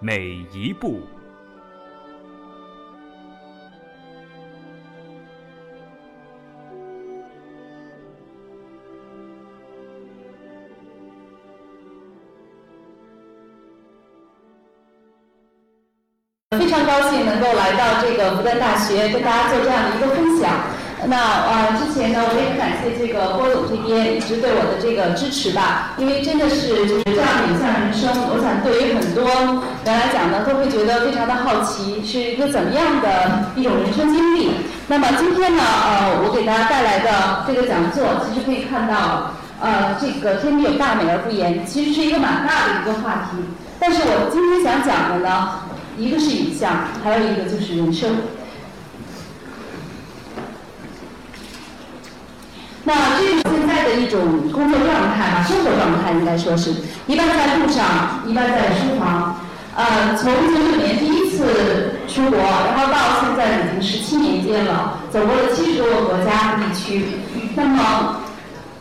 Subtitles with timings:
[0.00, 1.00] 每一步。
[16.50, 20.77] 非常高兴能够来到这个复旦大学，跟大家做这样的一个分享。
[21.06, 21.16] 那
[21.46, 29.24] 呃，之前呢，我也很感谢这个郭总这边一直对我的这个支持吧，因为真的是就是这样的影像人生，我想对于很多
[29.86, 34.50] 人来讲呢，都会觉得非常的好奇，是一个怎么样的一种人生经历。
[34.88, 43.38] 那么今天呢，呃，我给大家带来的这个讲座，其实可以看到，呃，这个天地有大美而不言，其实是一个蛮大的一个话题。
[43.78, 45.60] 但是我今天想讲的呢，
[45.96, 48.16] 一个是影像，还有一个就是人生。
[52.88, 54.18] 那这是现在的一种
[54.50, 56.72] 工作状态吧，生活状态应该说是，
[57.06, 57.84] 一半在路上，
[58.26, 59.36] 一半在书房。
[59.76, 67.04] 呃，从九九年第一次出国，然后到现在已经十七年间了，走过了七十多个国家和地区。
[67.54, 68.22] 那么，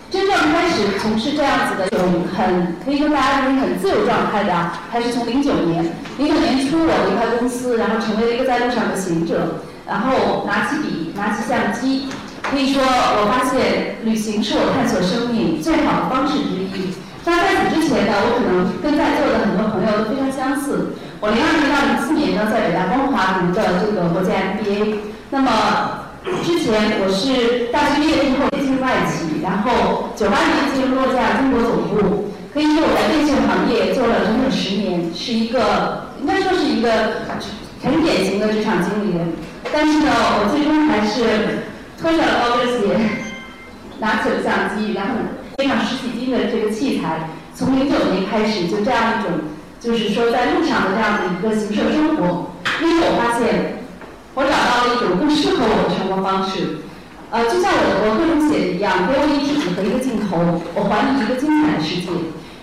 [0.10, 5.84] 真正开始从事这样子的一种很可以跟大家说很自由状态的，还是从零九年。
[6.18, 12.08] 零九年初，我离开公司，然后成为了一个在路上的行者，然后拿起笔，拿起相机。
[12.50, 16.96] 可以说，我发现旅行是我探索生命最好的方式之一。
[17.26, 20.96] 那在此之前呢，我可能跟在座的很多朋友都非常相似。
[21.20, 24.96] 我零二年到零四年呢，在北大光华读的这个国际 MBA。
[25.30, 26.08] 那么
[26.46, 32.32] 之前我是大学毕业之后进入外企，然后九八年进入诺基亚中国总部。
[32.54, 37.28] 可以说我在电信行业做了整整十年，是一个应该说是一个
[37.84, 39.36] 很典型的职场经理人。
[39.74, 40.08] 但是呢，
[40.40, 41.76] 我最终还是。
[42.00, 42.96] 脱下了高跟鞋，
[44.00, 45.16] 拿起了相机，然后
[45.58, 49.32] 背上十几斤的这个器材，从零九年开始就这样一种，
[49.80, 52.54] 就是说在路上的这样的一个行摄生活。
[52.80, 53.82] 因为我发现，
[54.36, 56.86] 我找到了一种更适合我的生活方式。
[57.32, 62.08] 呃，就像我的博客中写的一样，给我一支笔和一个镜头，我还你一个精彩的世界。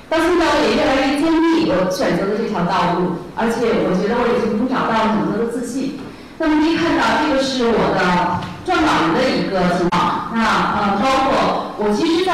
[0.09, 5.99] 到现在我也越来越坚定我选择的这条道路，而且我觉得我已经找到了很多的自信。
[6.39, 8.54] 那么可以看到，这个是我的。
[8.65, 12.33] 撰稿人的一个情况，那呃，包括我其实，在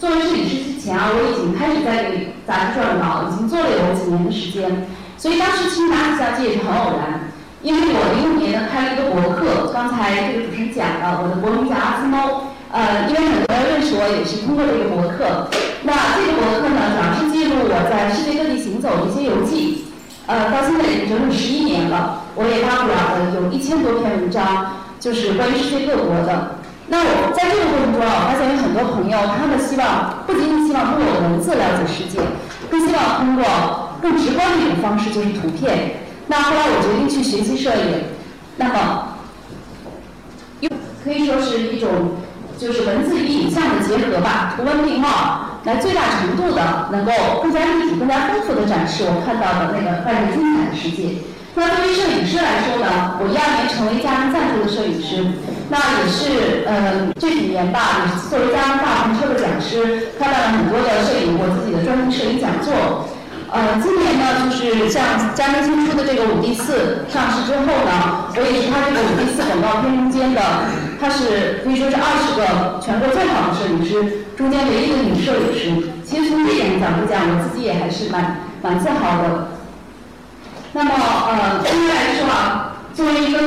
[0.00, 4.66] 作为摄影师之前啊，我已经开始在给杂志撰稿，已经做了有几年的时间。
[5.16, 7.30] 所以当时其实拿起相机也是很偶然，
[7.62, 15.46] 因为我零五年呢开了一个博客，刚才这个主持人讲了，我的博名叫阿斯猫，呃，因为很多人认识我也是通过这个博客。
[15.86, 19.86] 那这个博客呢，主要是记录我在世界各地行走的一些游记，
[20.26, 24.82] 呃，到现在已经整整十一年了，我也发表了有一千多篇文章。
[25.00, 26.56] 就是关于世界各国的。
[26.86, 32.20] 那我在这个过程中啊，发现有很多朋友，他们希望不仅仅希望通过文字了解世界，
[32.70, 36.04] 更希望通过更直观的一种方式，就是图片。
[36.26, 38.04] 那后来我决定去学习摄影，
[38.56, 39.16] 那么
[40.60, 40.68] 又
[41.02, 41.88] 可以说是一种
[42.58, 45.08] 就是文字与影像的结合吧，图文并茂，
[45.64, 47.12] 来最大程度的能够
[47.42, 51.16] 更加立体、更加丰富的展示我看到的那个外面精彩的世界。
[51.56, 55.22] 那对于摄影师来说呢，我一二年成为佳能赞助的摄影师，
[55.70, 63.06] 那也是呃这几年吧，也是作为佳能大篷车的讲师，开办了很多的摄影我自己的专题摄影讲座。
[63.54, 70.42] 呃，今年呢，就是像佳能新出的这个五 D 四上市之后呢，我也是它这个五 D 四广告片中间的，
[70.98, 75.86] 它是可以说是二十个全国最好的摄影师中间唯一的女摄影师。
[76.02, 79.53] 其实从这点角度讲，我自己也还是蛮蛮自豪的。
[80.76, 83.38] 那么，呃，应该来说啊，作为一个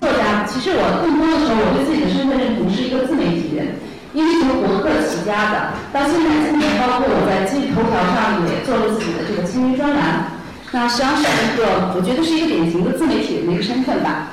[0.00, 3.76] 作家，其实我更多的时候，我对自己的身份认同是一个自媒体人，
[4.14, 10.32] 因为从博客起家的，到现在今年，包括我在今日头条上也做了自己的这个签约专栏，
[10.72, 14.32] 那实际上是一个，我觉得是一个典型的自媒体人的一个身份吧。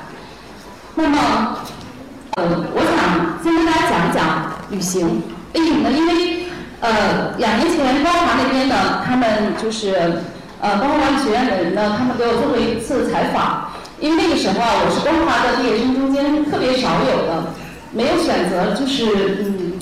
[0.96, 1.60] 那么，
[2.40, 5.20] 呃，我想先跟大家讲一讲旅行，
[5.52, 5.92] 为什么呢？
[5.92, 6.48] 因为，
[6.80, 10.16] 呃，两年前光华那边呢，他们就是。
[10.62, 13.66] 呃，光华管理学院的人呢，他们给我做过一次采访，
[13.98, 17.50] 因为那个时候啊，我是光华的毕业生中间特别少有的，
[17.90, 19.74] 没有选择就是嗯，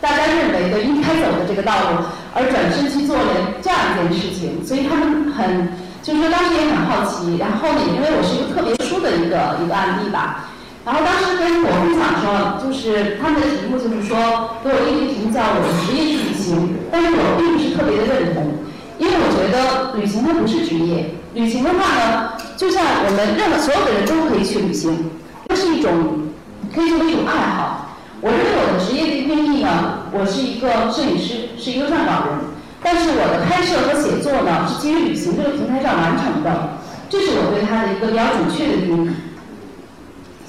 [0.00, 10.48] 大家认为的应该走的这个道路，而转身去做了这样一件事情，所以他们很就是说当时也很好奇，然后呢，因为我是一个特别殊的一个一个案例吧。
[10.88, 18.56] 然后当时跟我分享说，就是他们的题目就是说给我一个题目叫我的职业是旅行，但是我并不是特别的认同，
[18.98, 25.10] 因为我觉得旅行它不是职业，旅行的话呢，就像我们任何所有的人都可以去旅行，
[25.48, 26.28] 这是一种
[26.74, 27.96] 可以作为一种爱好。
[28.20, 32.50] 我认为我的职业定义呢，我是一个摄影师，是一个撰稿人，
[32.82, 36.78] 但是我的拍摄和写作呢是基于旅行这个平台上完成的，
[37.08, 39.10] 这是我对它的一个比较准确的定义。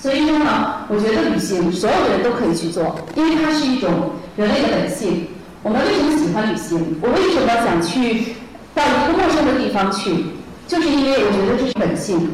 [0.01, 5.27] 所以说呢，我觉得旅行所有的人都可以去做，因为它是一种人类的本性。
[5.61, 6.97] 我们为什么喜欢旅行？
[7.01, 8.33] 我为什么想去
[8.75, 10.25] 到一个陌生的地方去？
[10.67, 12.29] 就是因为我觉得这是本性。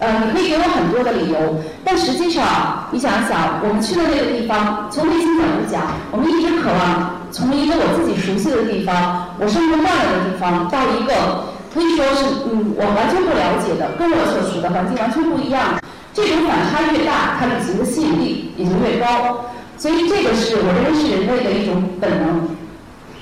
[0.00, 15.78] 呃，你可以给我很多的理由，但实际上你想想，我们去的那个地方，从内心角度讲，我们一直渴望从一个我自己熟悉的地方，我生活惯了的地方，到一个可以说是嗯我完全不了解的，跟我所处的环境完全不一样。
[16.12, 19.46] 这种反差越大，它旅行的吸引力也就越高，
[19.78, 22.48] 所以这个是我认为是人类的一种本能。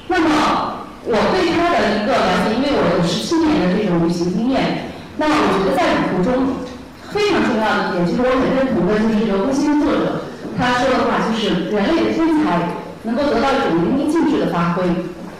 [0.08, 0.71] 那么
[1.04, 6.62] 我对他的一个了解，因为我有十七年的这种旅行经验，那我觉得在旅途中
[7.10, 14.84] 非常重要的一点，就是我很认同的就是这个郭新作者他说的话，就是人类的天才能够得到一种淋漓尽致的发挥。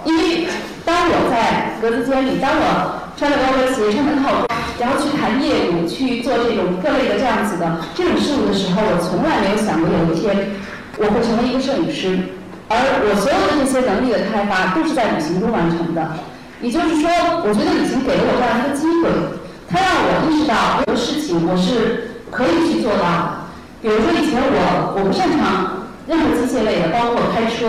[0.05, 0.49] 因为
[0.85, 4.47] 当我在格子间里，当我穿着高跟鞋穿着套装。
[4.81, 10.51] 然后去谈业务，去做这种各类的这样子的这种事物的时候，我从来没有想过有一天
[10.99, 12.19] 我会成为一个摄影师。
[12.73, 16.01] 而我所有的这些能力的开发都是在旅行中完成的。
[16.63, 17.11] 也就是说，
[17.45, 19.11] 我觉得旅行给了我这样一个机会，
[19.69, 23.29] 它让我意识到很多事情我是可以去做到的。
[23.83, 27.67] 比如说以前我我不擅长任何机械类的，包括开车，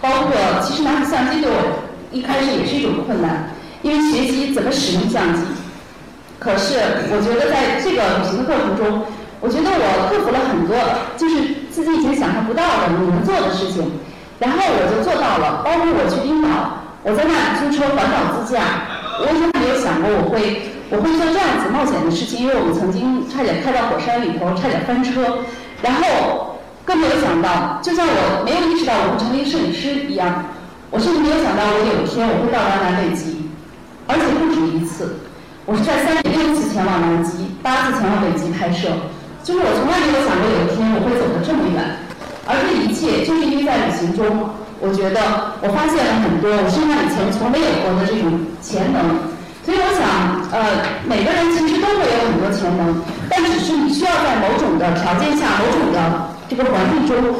[0.00, 1.82] 包括其实拿起相机对我
[2.12, 3.50] 一开始也是一种困难，
[3.82, 5.40] 因为学习怎么使用相机。
[6.38, 6.76] 可是，
[7.08, 9.02] 我觉得在这个旅行的过程中，
[9.40, 10.76] 我觉得我克服了很多，
[11.16, 13.80] 就是自己以前想象不到的你能做的事情，
[14.38, 15.62] 然后我就做到了。
[15.64, 18.60] 包括我去冰岛，我在那里租车环岛自驾，
[19.20, 25.42] 我从来没有想过我会我会做这样子冒险的事情，因为我们曾经差点开到火山里头，差点翻车，
[25.82, 30.44] 然后更没有想到，就像我没有意识到我会成为一个摄影师一样，
[30.90, 33.50] 我甚至没有想到我有一天我会到达南北极，
[34.06, 35.16] 而且不止一次。
[35.66, 38.86] 我是在三年六次前往南极，八次前往北极拍摄，
[39.42, 42.05] 就是我从来没有想过有一天我会走得这么远，
[42.46, 45.20] 而这一切就是因为在旅行中，我觉得
[45.60, 49.18] 我发现了很多我身上以前从没有过的这种潜能，
[49.66, 57.34] 所以我想，呃，每个人其实都会有很多潜能，但只是你需要在某种的条件下、某种的这个环境中，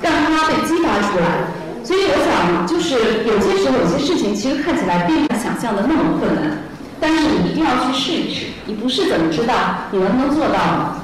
[0.00, 1.50] 让它被激发出来。
[1.82, 6.62] 所以我想，就是有些时候有些事情其实看起来并不想象的那么困难。
[7.00, 11.01] 但是你一定要去试一试，你不试怎么知道你能不能做到呢？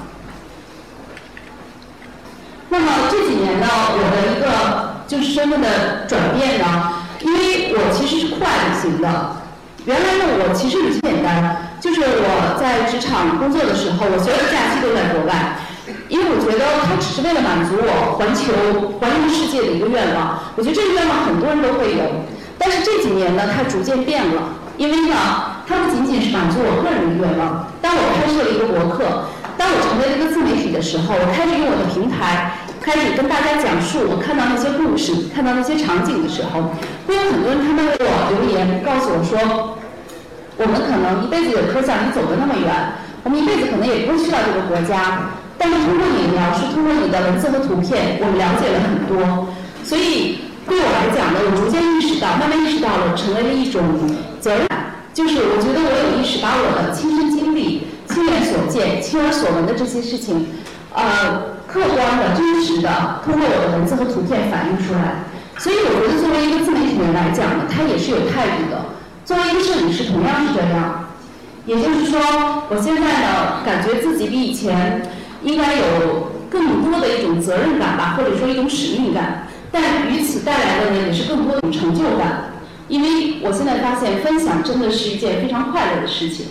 [2.70, 9.09] 那么这几年呢，我的一个就是身份的转变呢，因为我其实是酷爱旅行的。
[9.87, 15.56] 原来呢，我其实很简单，就是我在职场工作的时候，我所有的假期都在国外，
[16.09, 20.38] 因为我觉得它只是为了满足我环球环游世界的一个愿望。
[20.57, 22.04] 我觉得这个愿望很多人都会有，
[22.59, 24.42] 但是这几年呢，它逐渐变了，
[24.76, 25.16] 因为呢。
[25.69, 27.69] 它不仅仅是满足我个人的愿望。
[27.83, 29.28] 当我开设了一个博客，
[29.59, 32.57] 当我成为了一个自媒体的时候，我开始用我的平台，
[32.88, 36.73] 开始跟大家讲述我看到那些故事、看到那些场景的时候，
[37.07, 39.76] 会有很多人他们给我留言，告诉我说，
[40.57, 49.52] 我们可能一辈子也不会像你走的那么远，我们一辈子可能也不会去到这个国家，但是通过你的描述，通过你的文字和图片，我们了解了很多。
[49.85, 53.85] 所以对我来讲呢，我逐渐意识到，慢慢意识到了，成为了一种
[54.40, 54.64] 责任。
[55.12, 60.49] 就是我觉得我有意识把我的亲身经历、亲眼所见、亲耳所闻的这些事情，
[60.95, 65.22] 呃，客观的、真实的，通过我的文字和图片反映出来。
[65.58, 68.87] 所以我觉得作为一个自媒体人来讲呢，他也是有态度的。
[69.26, 71.10] 作为一个摄影师，同样是这样。
[71.66, 72.18] 也就是说，
[72.70, 75.02] 我现在呢，感觉自己比以前
[75.42, 79.46] 应该有更多的一种责任感吧，或者说一种使命感。
[79.70, 82.54] 但与此带来的呢，也是更多的一种成就感。
[82.88, 86.46] 因为我现在发现分享真的是一件非常快乐的事情。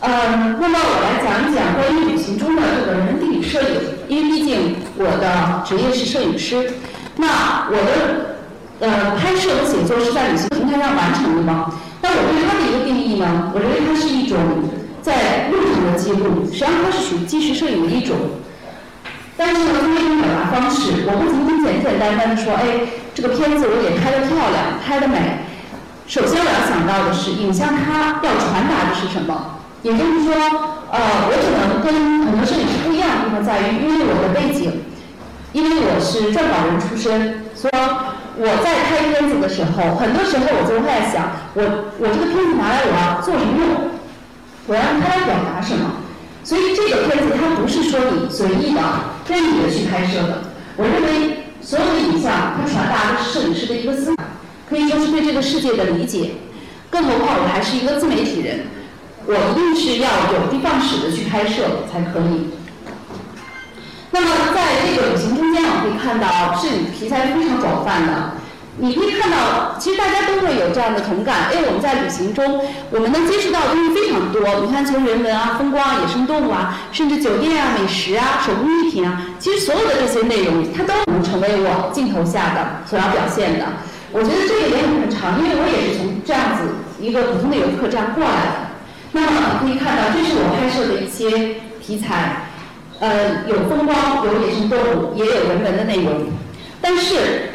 [0.00, 6.70] 嗯，那么我来讲一讲关于旅行中的这个人文地理摄影，因为毕竟我的职业是摄影师，
[7.16, 11.72] 那我的呃拍摄和写作是在旅行平台上完成的嘛？
[12.02, 14.38] 那我对它的一个定义呢，我认为它是一种
[15.00, 18.16] 在路上的记录，实际上它是属于纪实摄影的一种。
[19.36, 22.64] 但是呢，作为一种表达方式，我不仅仅简简单单的说，哎。
[23.16, 25.38] 这个片子我也拍得漂亮，拍得美，
[26.06, 29.55] 首先我要想到的是，影像它要传达的是什么？
[29.82, 30.34] 也就是说，
[30.90, 34.82] 呃，我可能跟很多摄影师不一样的地方在于，因为我的背景，
[35.52, 37.76] 因为我是撰稿人出身，所以
[38.38, 41.62] 我在拍片子的时候，很多时候我就会在想，我
[41.98, 43.94] 我这个片子拿来我要做什么用？
[44.66, 46.02] 我要让它来表达什么？
[46.42, 48.80] 所以这个片子它不是说你随意的、
[49.28, 50.50] 任意的去拍摄的。
[50.76, 54.16] 我认为所有的影像它传达的是摄影师的一个思想。
[54.68, 56.32] 可以说是对这个世界的理解，
[56.90, 58.66] 更何况我还是一个自媒体人，
[59.26, 62.48] 我一定是要有的放矢的去拍摄才可以。
[64.10, 68.32] 那么在这个旅行中间，我们可以看到摄影题材是非常广泛的。
[68.78, 74.42] 你可以看到，其实大家都会有这样的同感，因为我们在旅行中，我们能接触到的东西非常多。
[74.60, 83.64] 你看，从人文啊、风光啊、野生动物啊，甚至酒店啊、美食啊、手工艺品啊，其实所有的这些内容，它都能成为我镜头下的所要表现的。
[84.12, 86.68] 我觉得这个也很长，因为我也是从这样子
[87.00, 88.65] 一个普通的游客这样过来的。
[89.12, 92.48] 那么你可以看到，这是我拍摄的一些题材，
[93.00, 96.28] 呃，有风光，有野生动物，也有人文的内容。
[96.80, 97.50] 但是，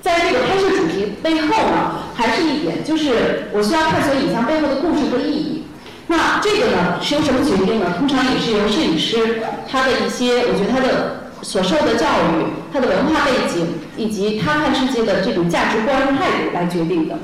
[0.00, 5.64] 在这个拍摄主题背后呢，还是一点，就是我需要探索影像背后的故事和意义。
[6.06, 7.94] 那这个呢，是由什么决定呢？
[7.98, 11.24] 通常也是由摄影师他的一些，我觉得他的。
[11.42, 17.18] 所受的教育、他的文化背景以及他看世界的这种价值观态度来决定的。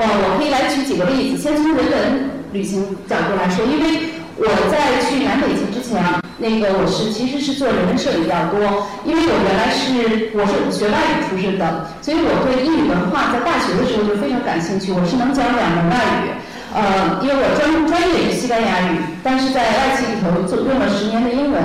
[0.00, 4.08] 呃，我可以来举几个例子，先从人文旅行角度来说，因为
[4.40, 16.32] 我在去南北极之前啊，那个我是其实是做人文摄影比较多，因为我原来是我是学外语出身的，所以我对英语文化在大学的时候就非常感兴趣，我是能讲两门外语。
[16.72, 21.60] 呃，因为我专专业是西班牙语，但是在外企里头做用了十年的英文。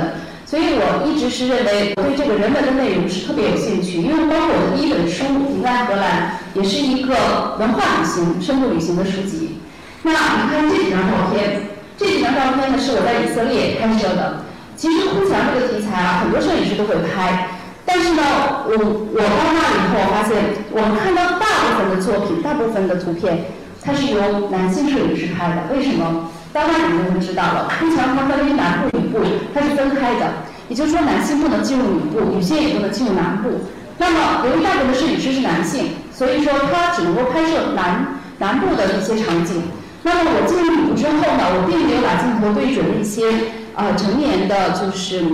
[0.55, 7.11] 所以我一直是认为我对这个人文的内容是特别有兴趣，因为包括我的第一本书《你在荷兰》也是一个
[7.59, 9.59] 文化旅行、深度旅行的书籍。
[10.01, 11.59] 那你看这几张照片，
[11.97, 14.47] 这几张照片呢是我在以色列拍摄的。
[14.77, 17.51] 其实哭墙这个题材啊，很多摄影师都会拍，
[17.83, 18.23] 但是呢，
[18.63, 18.71] 我
[19.11, 20.39] 我到那里以后我发现，
[20.71, 23.43] 我们看到大部分的作品、大部分的图片，
[23.83, 25.75] 它是由男性摄影师拍的。
[25.75, 26.31] 为什么？
[26.55, 29.19] 到那里就会知道了，哭墙它分为南部、女部，
[29.53, 30.31] 它是分开的。
[30.69, 33.59] 也就是说，男性不能进入女部，女性也不能进入男部。
[33.97, 38.07] 那么，由于大部分的摄影师是男性，所以说他只能够拍摄男
[38.39, 39.63] 男部的一些场景。
[40.03, 43.27] 那么，我进入女部之后呢，我并没有把镜头对准一些
[43.75, 45.25] 呃成年的，就是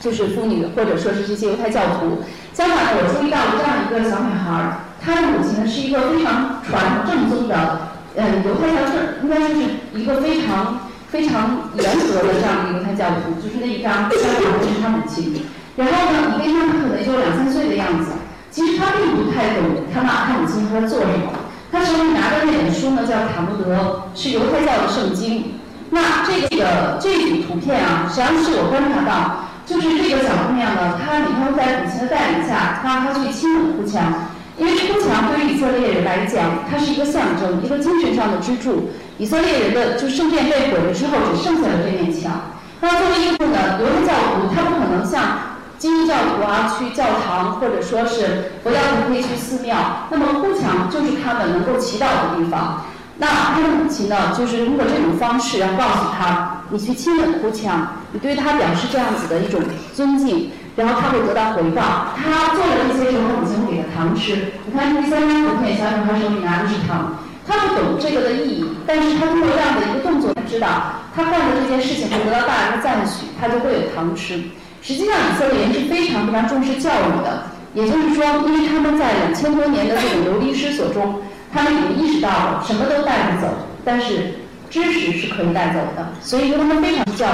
[0.00, 2.24] 就是妇女或者说是这些犹太教徒。
[2.54, 7.92] 相反呢，我注意到这样一个小女孩，她的母亲呢是一个非常传正宗的。
[8.16, 9.54] 嗯，犹太教是应该说是
[9.94, 15.34] 一个非常非常严格的这样的一个犹太教徒，就是那一张肖像是他母亲。
[15.76, 18.12] 然后呢，你跟他可能就两三岁的样子，
[18.50, 21.32] 其实他并不太懂他妈他母亲在做什么。
[21.72, 23.74] 他手里拿的那本书呢叫《塔木德》，
[24.20, 25.54] 是犹太教的圣经。
[25.90, 34.30] 那这个这组图片啊，实际上是我观察到，就是这个小姑娘呢，她你看在母亲的带领下，她她去亲吻哭墙。
[34.56, 38.90] 因为哭墙对于以色列人来讲，它是一个象征，一个精神上的支柱。
[39.18, 42.52] 以色列人的就圣殿被毁了之后，只剩下了这面墙。
[42.80, 45.38] 那作为一个呢犹太教徒，他不可能像
[45.78, 50.08] 基督教徒啊去教堂，或者说是佛教徒可以去寺庙。
[50.10, 52.84] 那么哭墙就是他们能够祈祷的地方。
[53.18, 59.60] 那他的母亲呢，就是通过这种方式，然后告诉他，你去亲吻哭墙，你对他表示这样子的一种
[59.94, 60.50] 尊敬。
[60.76, 62.14] 然后他会得到回报。
[62.16, 64.52] 他做了一些什么，母亲会给他糖吃。
[64.66, 67.18] 你看第三张图片，小女孩手里拿的是糖。
[67.46, 70.66] 他不懂这个的意义，但是他通过这样的一个动作，他知道
[71.14, 74.42] 他干的这件事情会得到大人的赞许，他就会有糖吃。
[74.80, 77.42] 实际上，以色列人是非常非常重视教育的。
[77.74, 81.20] 也就是说，因为他们在两千多年的这种流离失所中，
[81.52, 83.48] 他们已经意识到了什么都带不走，
[83.84, 84.34] 但是
[84.70, 86.06] 知识是可以带走的。
[86.22, 87.30] 所以说，他们非常教育。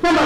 [0.00, 0.18] 那么，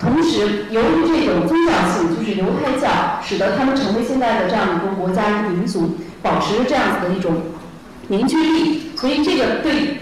[0.00, 7.42] 同时，由于这种宗教性，就是犹太教，使得他们成为现在的这样一个国家、一个民族，保持着这样子的一种
[8.08, 8.92] 凝聚力。
[8.96, 9.98] 所以，这个对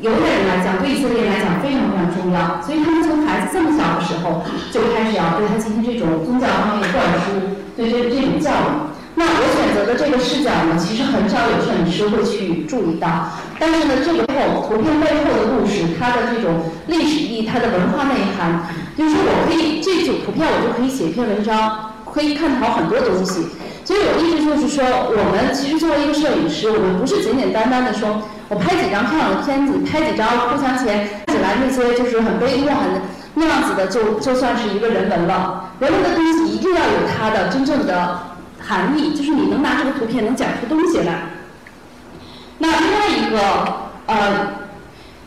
[0.00, 2.60] 犹太人来讲，对以色列人来讲非常非常重要。
[2.62, 7.38] 所以，他们从孩子这么小的时候就开始要对他进行这种宗教方面的灌输，
[7.76, 8.90] 对这这种教育。
[9.14, 13.28] 那我选择的这个视角呢，其实很少有摄影师会去注意到。
[13.58, 18.64] 但是呢，这个后图片背后的故事，它的这种历史意义，它的文化内涵，
[18.96, 23.46] 就是我可以这组图片，我就可以写一篇文章，可以探讨很多东西。
[23.84, 33.02] 所以我的意思就是说，我们其实作为一个摄影师，我们不是简简单单的说我拍几张漂亮的片子，拍几张哭墙前起来那些就是很悲壮很
[33.34, 35.70] 那样子的，就就算是一个人文了。
[35.80, 38.32] 人文的东西一定要有它的真正的。
[38.64, 41.22] 含义，就是你能拿这个图片能讲出东西来。
[42.58, 43.40] 那另外一个
[44.06, 44.61] 呃，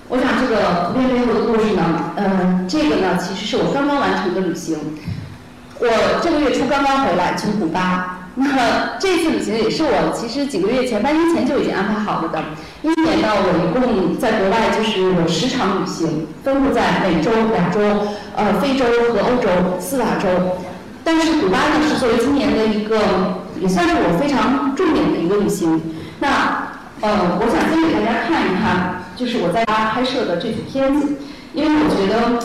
[0.07, 4.77] 我想这个图片背后的故事呢，呃，这个呢其实是我刚刚完成的旅行。
[5.79, 5.87] 我
[6.21, 8.21] 这个月初刚刚回来，从古巴。
[8.37, 12.43] 那这次旅行也是我其实几个月前、半年前就已经安排好了的。
[12.83, 17.79] 一年呢，我一共在国外就是有十场旅行，分布在美洲、亚洲、
[18.35, 20.27] 呃非洲和欧洲四大洲。
[21.03, 22.99] 但是古巴呢是作为今年的一个，
[23.61, 25.81] 也算是我非常重点的一个旅行。
[26.19, 26.64] 那
[27.05, 31.17] 呃，我想先给大家看一看，就是我在家拍摄的这组片子，
[31.53, 32.41] 因为我觉得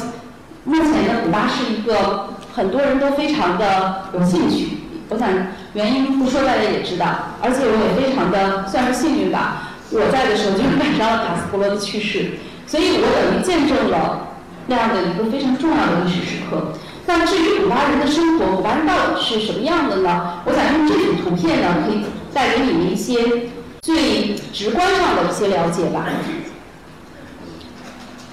[0.64, 4.76] 目前的古巴是一个很多人都非常的有兴趣。
[5.08, 5.30] 我想
[5.72, 7.06] 原因不说大家也知道，
[7.40, 9.70] 而且我也非常的算是幸运吧。
[9.92, 12.32] 我在的时候就是赶上了卡斯特罗的去世，
[12.66, 14.28] 所以我等于见证了
[14.66, 16.74] 那样的一个非常重要的历史时刻。
[17.06, 20.42] 那至于古巴人的生活，古巴人到底是什么样的呢？
[20.44, 23.48] 我想用这组图片呢，可以带给你们一些
[23.82, 26.06] 最直观上的一些了解吧。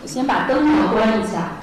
[0.03, 1.56] 我先把灯光关一下。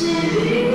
[0.00, 0.69] Senhor.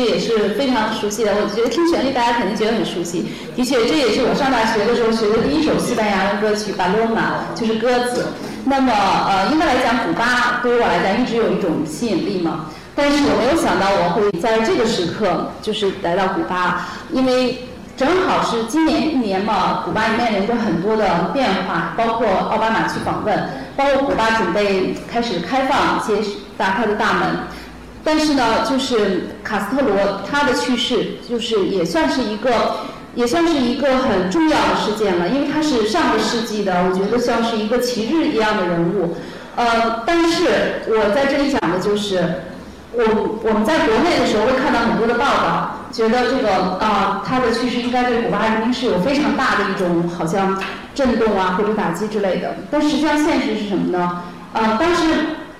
[0.00, 1.32] 实也是非常熟悉的。
[1.34, 3.26] 我觉得听旋律，大家肯定觉得很熟悉。
[3.54, 8.26] 的确，这也是我上大学的时候学的第一首西班牙的歌曲《巴罗马》，就是鸽子。
[8.64, 12.66] 那么，呃，应该来讲，古巴对于我来讲一直有一种吸引力嘛。
[12.96, 17.64] 但是我没有想到我会在这个时刻，就是来到古巴，因为
[17.96, 27.28] 正好是今年一年嘛，古巴也面临着很多的变化，包括奥巴马去访问，包括古巴准备开始开放一些打开的大门。
[28.04, 32.76] 但是呢，就是卡斯特罗他的去世，就是也算是一个，
[33.14, 39.16] 也算是一个很重要的事件了，因为他是上个世纪的，我觉得像是一个旗帜一样的人物。
[39.56, 42.22] 呃，但是我在这里讲的就是。
[42.96, 50.62] 我我们在国内的时候会看到很多的报道，觉得这个啊他的去世应该对古巴人民是有非常大的一种好像
[50.94, 52.54] 震动啊或者打击之类的。
[52.70, 54.22] 但实际上现实是什么呢？
[54.52, 55.08] 呃，当时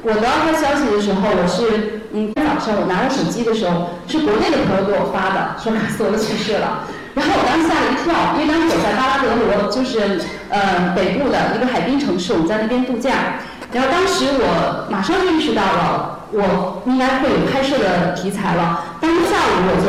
[0.04, 6.84] 我得到他消息的时候，我是嗯早上我拿着手机的时候，是国内的朋友给我发的，说卡斯特罗去世了。
[7.16, 13.40] 然后我当时吓了一跳，因为当时我在巴拉德罗，就是呃北部的一个海滨城市，我们在那边度假。
[13.72, 16.10] 然后当时我马上就意识到了。
[16.34, 18.82] 我应该会有拍摄的题材了。
[19.00, 19.86] 当天下午我就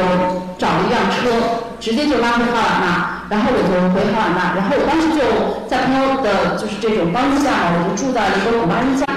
[0.62, 4.54] 找了一辆车，直接就拉回哈瓦那，然后我就回哈瓦那。
[4.54, 5.26] 然后我当时就
[5.68, 9.08] 在朋友的就是这种帮助下嘛，我就住在一个古巴人家。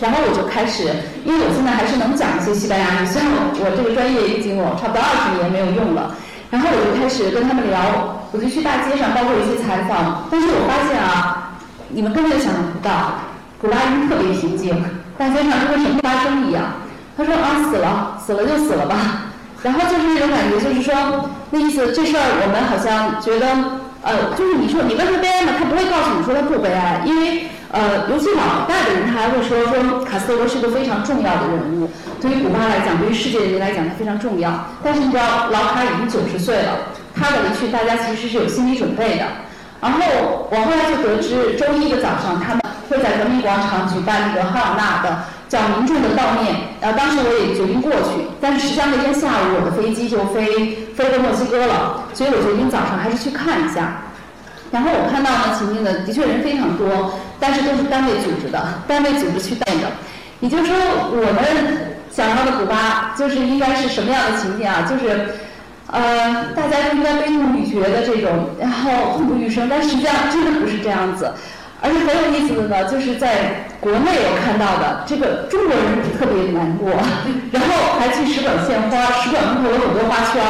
[0.00, 0.84] 然后我就开始，
[1.24, 6.14] 因为我现在还是能讲一些西班牙语，虽然我我这个专业已经我差不多二十年没有用了。
[6.50, 10.28] 然后我就开始跟他们聊，我就去大街上，包括一些采访。
[10.30, 13.18] 但是我发现啊，你们根本想象不到，
[13.60, 14.70] 古巴人特别平静。
[15.18, 16.62] 大街上就跟什么发生一样，
[17.16, 19.30] 他说啊死了，死了就死了吧，
[19.62, 23.46] 然后就是那种感觉，就是说那意思这事儿我们好像觉得
[24.04, 25.52] 呃，就是你说你问他悲哀吗？
[25.58, 31.88] 他不会告诉你说他不悲哀，因为呃，尤其老一代的人他还会说说卡斯特罗是个非常重要的人物，
[32.20, 34.52] 对于古巴来讲，对于世界人来讲他非常重要。
[34.82, 39.24] 但是你知道老卡已经九十岁了，他的离去大家其实是有心理准备的。
[39.80, 42.62] 然后我后来就得知周一的早上他们。
[42.86, 54.02] 会在人民广场举办那个哈瓦那的叫民众的悼念，然后当时我也决定过去，但是实际上那天下午我的飞机就飞飞到墨西哥了，所以我决定早上还是去看一下。
[54.72, 59.86] 然后我看到呢，情境的的确人非常多，但是都是单位组织的，单位组织去带的。
[60.40, 60.74] 也就是说，
[61.12, 64.82] 我们想要的古巴就是应该是什么样的情景啊？
[64.90, 65.28] 就是，
[65.86, 71.32] 呃，大家都应该悲痛欲绝的这种，然后痛不欲生，但实际上真的不是这样子。
[71.84, 76.88] 而且很有意思的呢，就是在国内我看到的这个中国人特别难过，
[77.52, 80.40] 然后还去使馆献花，使馆门口有很多花圈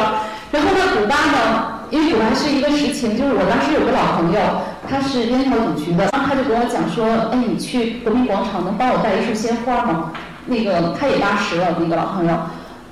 [0.54, 4.38] 然后在古巴呢，因为古巴是一个实情，就是我当时有个老朋友，
[4.86, 7.02] 他是烟草总局的，然后他就跟我讲说，
[7.34, 10.12] 哎，你去国民广场能帮我带一束鲜花吗？
[10.46, 12.30] 那个他也八十了，那个老朋友，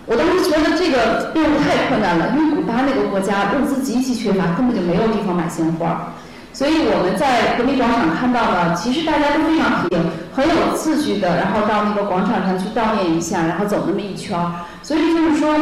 [0.07, 6.11] 我当时觉得这个任务太困难了，因为古巴那个国家物资极其缺乏，根本就没有地方买鲜花。
[6.53, 9.99] 所以我们在革命广场看到的，其实大家都非常平，
[10.35, 14.53] 很有秩序的，然后到那个广场上去悼念一下，然后走那么一圈儿。
[14.83, 15.55] 所以就是说，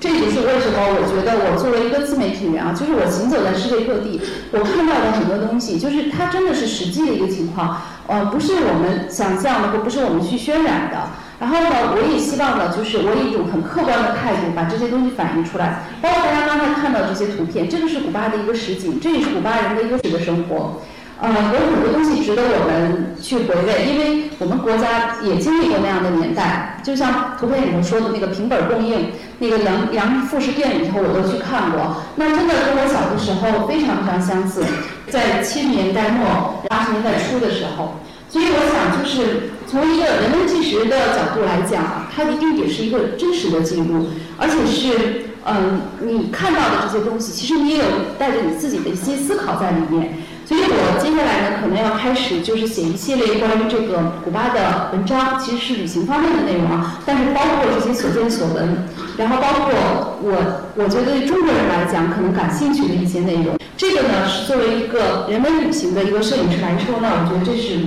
[0.00, 4.20] 这也是为什么我觉得我作为一个自媒体人啊，就是我行走在世界各地，
[4.52, 11.10] 我看到的很多东西，就是它真的是实际的一个情况，呃，不是我们想象的，或不是我们去渲染的。
[11.40, 15.84] 然后呢，我也希望呢，就是我以一种很客观的态度把这些东西反映出来。
[16.02, 20.80] 包括大家刚才看到这些图片，这个是古巴的一个实景，这也是古巴人的一个的生活。
[21.20, 26.80] 呃，有很多东西值得我们去回味，因为我们国家也经历过那样的年代。
[26.82, 34.64] 就像图片里头说的那个平本供应，那个杨杨副食店里头我都去看过，那真的跟我小的时候非常非常相似。
[35.08, 37.94] 在七十年代末、八十年代初的时候。
[38.30, 47.84] 所以我想，就是从一个人文纪实的角度来讲，它一定也是一个真实的记录，而且是，嗯，你看到的这些东西，其实你也有
[48.18, 50.18] 带着你自己的一些思考在里面。
[50.44, 59.72] 所以我接下来呢，可能要开始就是写一系列关于这个古巴的文章，其实是旅行方面的内容啊，但是包括这些所见所闻，然后包括
[60.20, 63.58] 我我觉得对中国人来讲可能感兴趣的一些内容。
[63.76, 67.78] 这个呢，是作为一个人文旅行的一个摄影师来说呢，我觉得这是。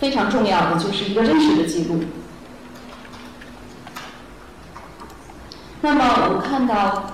[0.00, 2.02] 非常重要的就是一个真实的记录。
[5.82, 7.10] 那么我看到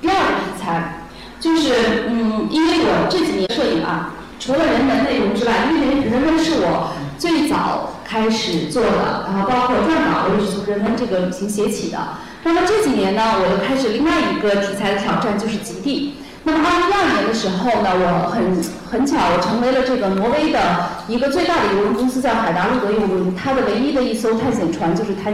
[0.00, 1.06] 第二个题材，
[1.40, 11.98] 就是嗯，因为我这几年摄影啊，除了人文内容之外，因为人文是我最早开始做的，然后包括撰稿，我也是从人文这个旅行写起的。
[12.42, 16.14] 那么这几年呢，我又开始另外一个题材的挑战，就是极地。
[16.42, 20.58] 那么二零一二年的时候呢，我很很巧，我成为了这个挪威的
[21.10, 25.28] 一个最大的游轮公司，叫海达路德游轮，它的唯一的一艘探险船就是它，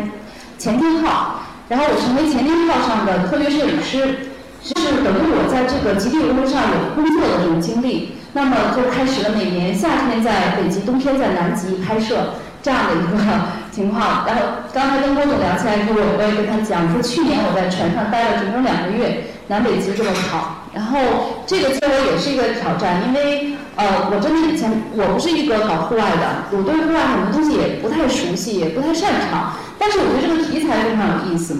[0.57, 4.31] 前天号，然后我成为前天号上的特约摄影师，
[4.65, 4.73] 是
[5.05, 13.23] 等于我在这个极地游轮上有工作的这种经历，那么就开始了每年夏天在北极，冬天在南极拍摄这样的一个
[13.71, 14.25] 情况。
[14.27, 20.99] 然后刚才跟郭总聊起来之后，我也跟他讲说，去年我在船上待了整整两个月，南北极这么跑，然后
[21.47, 23.53] 这个对我也是一个挑战，因为。
[23.77, 29.53] 呃，我真的以前我不是一个搞户外的，我对户外很多东西也不太熟悉，也不太擅长。
[29.79, 31.59] 但是我觉得这个题材非常有意思，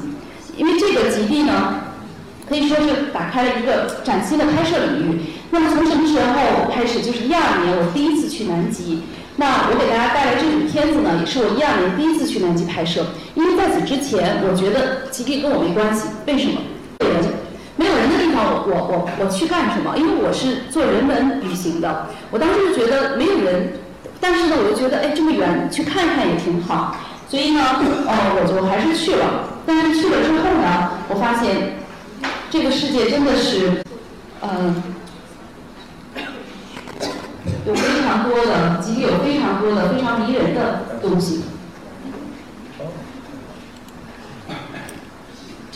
[0.57, 1.93] 因为这个极地呢，
[2.49, 5.21] 可以说是打开了一个崭新的拍摄领域。
[5.51, 7.03] 那么从什么时候开始？
[7.03, 9.03] 就是一二年我第一次去南极。
[9.37, 13.05] 那我给大家带来这组片子呢，也是我一二年第一次去南极拍摄。
[13.35, 16.09] 因为在此之前，我觉得极地跟我没关系。
[16.27, 16.63] 为什么？
[17.77, 19.97] 没有人的地方，我我我我去干什么？
[19.97, 23.75] 因为我是做人文旅行的，我当时就觉得没有人，
[24.19, 26.97] 但是呢，我又觉得哎这么远去看看也挺好，
[27.29, 27.61] 所以呢，
[28.07, 29.45] 呃，我就还是去了。
[29.67, 31.77] 但是去了之后呢，我发现
[32.51, 33.83] 这个世界真的是，
[34.41, 34.83] 嗯，
[37.67, 41.43] 有非常多的，极有非常多的非常迷人的东西。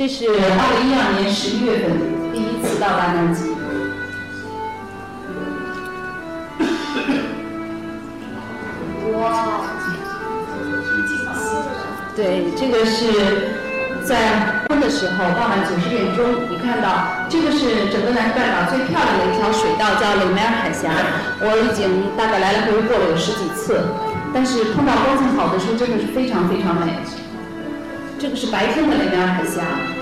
[0.01, 0.33] 这是二
[0.81, 1.93] 零一二年十一月份
[2.33, 3.53] 第一次到达南极。
[9.13, 9.61] 哇！
[12.17, 13.53] 对，这个是
[14.03, 20.89] 在昏的时候，傍晚九十点钟，你看到这个是整个南极半岛最漂亮的一条水道，叫雷梅尔海峡。
[21.45, 23.79] 我已经大概来来回回过了有十几次，
[24.33, 26.97] 但是碰到光线好的时候，真的是非常非常美。
[28.21, 30.00] 这个是白天的雷梅尔海峡。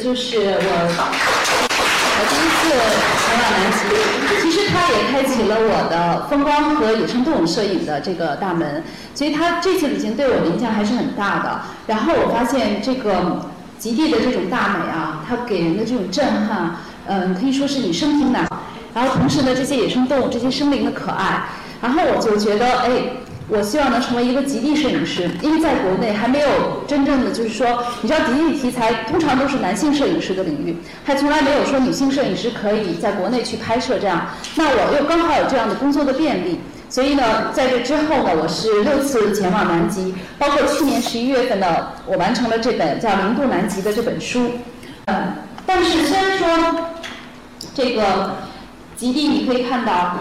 [0.00, 0.70] 就是我，
[2.16, 2.70] 我第一次
[3.24, 3.78] 前往南极。
[4.42, 8.82] 其实它也开启了我的风光和野生动物摄影的这个大门，
[9.14, 11.60] 所以它这次旅行对我的影响还是很大的。
[11.86, 13.44] 然后我发现这个
[13.78, 18.48] 极地的这种大美啊，它给人的这种震撼，嗯，可以说是你生平难。
[18.94, 21.44] 然后同时呢，这些野生动物、这些生灵的可爱，
[21.82, 22.90] 然后我就觉得，哎。
[23.50, 26.48] 我希望能成为一个极地摄影师，因为在国内还没有
[26.86, 34.26] 真正的，就是说，你知道极地题材通常都是男性摄影师的领域，还从来没有说女性摄影师可以在国内去拍摄这样。
[34.56, 44.50] 那我又刚好有这样的工作的便利，所以呢，在这之后呢，我是六次前往南极，包括去年十一月份呢，我完成了这本叫《零度南极》的这本书。
[45.06, 45.32] 嗯，
[45.64, 46.90] 但是虽然说
[47.72, 48.34] 这个
[48.94, 50.18] 极地你可以看到，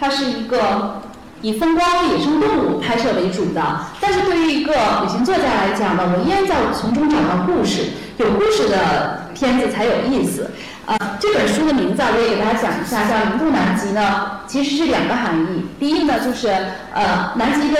[0.00, 1.00] 它是一个。
[1.44, 3.60] 以风光野生动物拍摄为主的，
[4.00, 7.82] 但是对于一个旅行作家来讲呢，我依然在从中找到故事，
[8.16, 10.50] 有故事的片子才有意思。
[10.86, 15.66] 呃，这本书的名字我也给大家讲一下，叫《一度南极》呢，其实是两个含义。
[15.78, 16.48] 第一呢，就是
[16.94, 17.78] 呃，南极的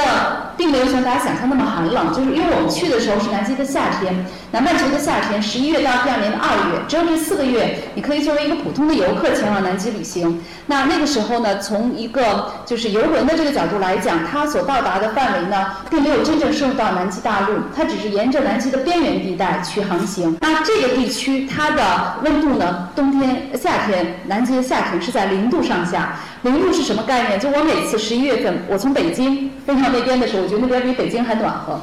[0.56, 10.40] 并没有像大家想象那么寒冷，就是因为我们去的时候是南极的夏天，南半球的夏天，十一月到第二年的二月，只有这四个月，你可以作为一个普通的游客前往南极旅行。
[10.66, 20.36] 那那个时候呢，从一个就是游轮的这个角度来讲，它所到达的范围呢，并没有真正深入到南极大陆，它只是沿着南极的边缘地带去航行。
[20.40, 26.16] 那这个地区它的温度呢，冬天、夏天，南极的夏天是在零度上下。
[26.44, 27.40] 零度是什么概念？
[27.40, 31.80] 就我每次十一月份，我从北京飞到那边的时候，我觉得那边比北京还暖和，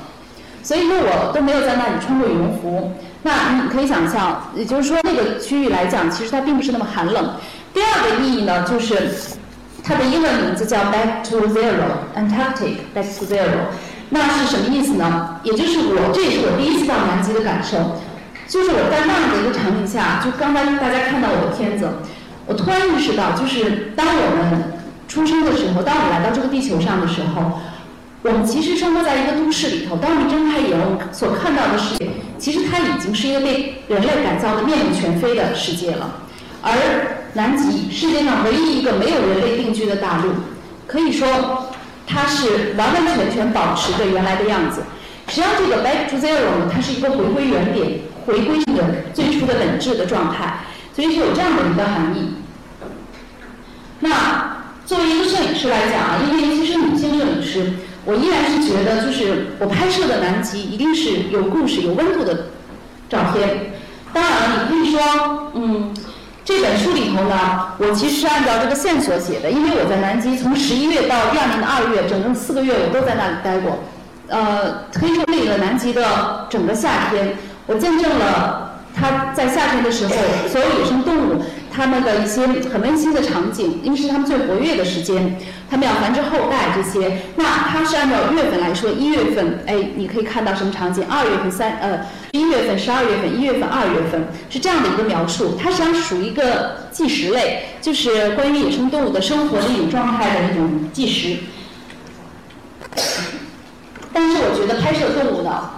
[0.62, 2.94] 所以说我都没有在那里穿过羽绒服。
[3.24, 7.34] 那你可以想象，也就是说那个区域来讲，其实它并不是那么寒冷。
[7.74, 9.10] 第二个意义呢，就是
[9.84, 13.66] 它的英文名字叫 Back to Zero，Antarctic Back to Zero。
[14.12, 15.40] 那是什么意思呢？
[15.42, 17.78] 也就是我这也是我第一次到南极的感受，
[18.48, 21.90] 就是我在那样的一个场景下，就刚才大家看到我的片子。
[22.48, 24.74] 我突然意识到，就是当我们
[25.08, 27.60] 出生的时候，当我们来到这个地球上的时候，
[28.24, 29.96] 我们其实生活在一个都市里头。
[29.98, 30.78] 当我们睁开眼，
[31.12, 36.16] 所看到的世界，其实它已经是一个被人类改造的面目全非的世界了。
[36.62, 36.72] 而
[37.34, 40.30] 南极，世界上唯一一个没有人类定居的大陆，
[40.88, 41.66] 可以说
[42.06, 44.82] 它是完完全全保持着原来的样子。
[45.28, 50.60] 实际上，这个 Back to Zero 它是一个回归原点、回归这个最初的本质的状态。
[50.94, 52.36] 所以是有这样的一个含义。
[54.00, 54.10] 那
[54.86, 57.74] 作为一个摄影师来讲啊，因为尤其是女性摄影师，
[58.04, 62.48] 我依然是觉得，就是我拍摄的南极一定是有故事、有温度的
[63.08, 63.74] 照片。
[64.12, 65.94] 当然了，你可以说，嗯，
[66.44, 73.80] 这本书里头呢，我其实是按照这个线索写的，因为我在南极从十一月到第二年的二月，整整四个月我都在那里待过。
[74.28, 78.71] 呃，可以说那个南极的整个夏天，我见证了。
[78.94, 80.14] 它在夏天的时候，
[80.48, 81.42] 所有野生动物
[81.74, 85.38] 它们的一些很温馨的场景，因为是它们最活跃的时间，
[85.70, 87.22] 它们要繁殖后代这些。
[87.38, 91.04] 那它是按照月份来说，一月份，哎，你可以看到什么场景？
[91.10, 95.58] 二月份、三呃，一月份、十二月份、一月份、二月份是这样的一个描述。
[95.58, 101.38] 它实际上属于一个纪实类，就是关于野生动物的生活的一种状态的一种纪实。
[104.14, 105.72] 但是我觉得拍摄动物呢，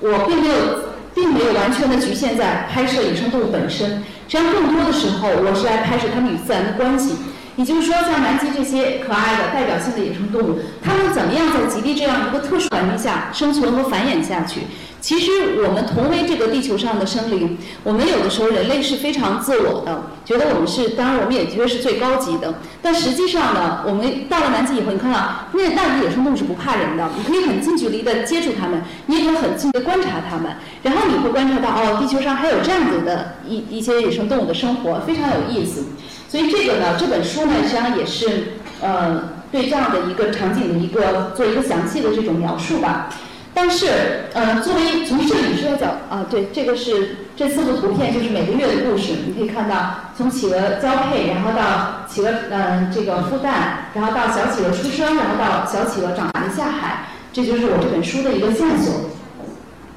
[0.00, 0.87] 我并没有。
[1.18, 7.16] 并没有完全的局限在拍摄野生动物本身，实际上更多的时候，我是来拍摄它们与自然的关系。
[7.58, 14.60] 也就是说，像南极这些可爱的代表性的野生动物，它们怎么样在极地这样一个特殊环境下生存和繁衍下去？
[15.00, 22.54] 其实我们同为这个地球上的生灵，我们有的时候人类是非常自我的，觉得我们是，当然我们也觉得是最高级的。
[22.80, 25.18] 但实际上呢，我们到了南极以后，你看到
[25.52, 30.52] 那那里野生动物是不怕人的，你可以很近距离的接触它们，你也可以很近的观察它们，
[30.84, 35.86] 然后你会观察到哦，地球上还有这样子的一一些野生动物的生活，非常有意思。
[36.28, 43.08] 所以这个呢，这本书呢，实际上也是呃对这样的一个场景的一个做一个详细的这种描述吧。
[43.54, 49.14] 但是，呃，作为从摄影师的角啊，对，这个是这四幅图片就是每个月的故事。
[49.26, 59.10] 你可以看到，从企鹅交配，然后到企鹅嗯这个孵蛋，然后到小企鹅出生，然后到小企鹅长大下海，这就是我这本书的一个线索。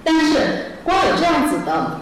[0.04, 2.01] 但是，光有这样子的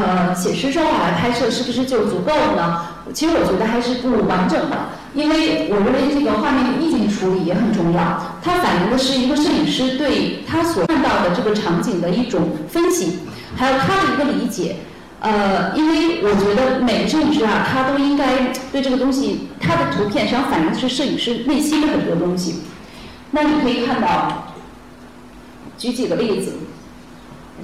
[0.00, 2.86] 呃写实手法来拍摄，是不是就足够了呢？
[3.14, 4.76] 其实我觉得还是不完整的。
[5.14, 13.20] 因为我认为这个画面的意境处理也很重要，它反映的是一个摄影师对他所看到的这个场景的一种分析，
[13.56, 14.76] 还有他的一个理解。
[15.20, 22.60] 呃，因为我觉得每个摄影师啊，他都应该对这个东西，他的图片实际上反映的是摄影师内心的很多东西。
[23.30, 24.52] 那你可以看到，
[25.78, 26.52] 举几个例子，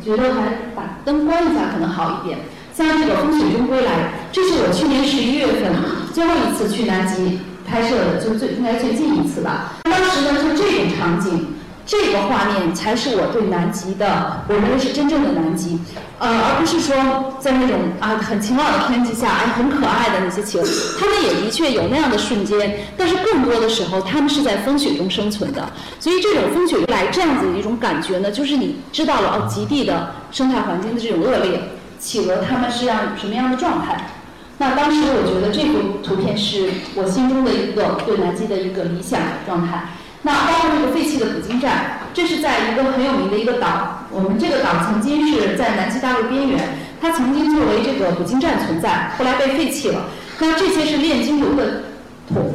[0.04, 2.38] 觉得还把灯关一下可能好一点。
[2.74, 3.92] 像这个《风雪中归来》，
[4.32, 5.72] 这是我去年十一月份
[6.14, 9.74] 最后一次去南极拍摄的，就最应该最近一次吧。
[9.84, 11.48] 当时呢，就这种场景，
[11.84, 15.80] 这个画面才是我对南极的，我认为是真正的南极，
[16.18, 20.64] 呃，而不是说在那种啊很晴朗的天气下，哎很可爱的那些企鹅，
[20.98, 25.68] 它们也的确有那样的瞬间，但是更多的时候，它们是在风雪中生存的。
[25.98, 31.60] 所以这种风雪来这样子的一种感觉呢，就是你知道了哦，极地的生态环境的这种恶劣。
[31.98, 34.10] 企鹅它们是样什么样的状态？
[34.58, 39.88] 那当时我觉得这幅图片是我心中的一个对南极的一个理想状态。
[40.22, 44.06] 那包括这个废弃的捕鲸站，这是在一个很有名的一个岛。
[44.10, 50.06] 我们这个岛曾经是在南极大陆边缘，它曾经作为这个捕鲸站存在，后来被废弃了。
[50.38, 51.82] 那这些是炼金油的
[52.28, 52.54] 桶。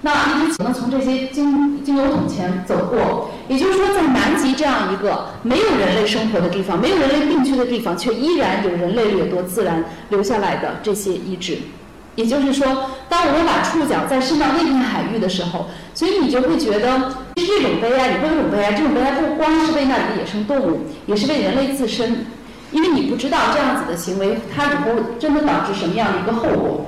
[0.00, 11.58] 那一直只能从这些金金油桶前走过，也就是说，在南极这样一个没有人类生活的地方，没有人类定居的地方，却依然有人类掠夺自然留下来的这些遗址。
[12.16, 12.66] 也就是说，
[13.08, 18.72] 当我们把触角再伸到那片海域的时候，所以你就会觉得这种悲哀，你会有种悲哀。
[18.72, 22.26] 这种悲哀不光是为那里的野生动物，也是为人类自身，
[22.70, 26.86] 因为你不知道这样子的行为，它以后真的导致什么样的一个后果。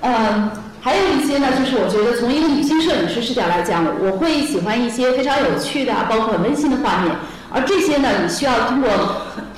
[0.00, 0.50] 嗯，
[0.80, 7.14] 还有一些呢，就是我觉得从一个女性摄影师视角来讲，我会喜欢一些非常有趣的，包括温馨的画面。
[7.50, 8.88] 而这些呢，你需要通过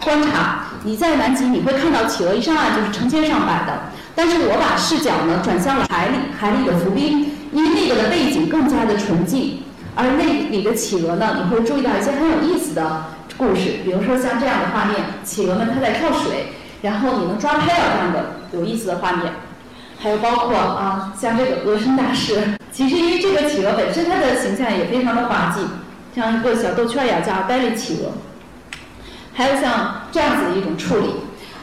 [0.03, 0.67] 观察。
[0.83, 3.81] 你在南极，你会看到企鹅一上岸就是成千上百的。
[4.15, 9.63] 但是我把视角呢转向了海里，海里的浮冰，因为那个的背景更加的纯净。
[9.95, 13.05] 而那里的企鹅呢，你会注意到一些很有意思的
[13.37, 19.33] 故事，比如说像这样的画面，企鹅们它在跳水，然后你能抓拍到这样的有意思的画面。
[19.99, 25.61] 还有包括啊，像这个鹅声大师，其实因为这个企鹅本身它的形象也非常的滑稽，
[26.15, 28.13] 像一个小豆圈一样叫呆立企鹅。
[29.41, 31.15] 还有像这样子的一种处理，